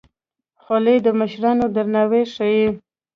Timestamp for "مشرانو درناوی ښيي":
1.19-2.67